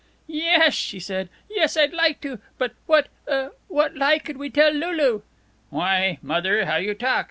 [0.25, 1.77] "Yes," she said, "yes.
[1.77, 2.39] I'd like to.
[2.57, 5.21] But what uh what lie could we tell Lulu?"
[5.69, 7.19] "Why, Mother, how you talk!